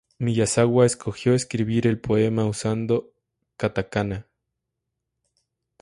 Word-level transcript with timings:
Miyazawa 0.19 0.87
escogió 0.87 1.35
escribir 1.35 1.85
el 1.85 1.99
poema 2.01 2.45
usando 2.45 3.13
katakana. 3.55 4.25